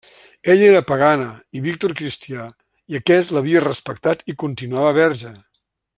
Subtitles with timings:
[0.51, 1.27] Ella era pagana,
[1.59, 2.47] i Víctor cristià,
[2.95, 5.35] i aquest l'havia respectat i continuava verge.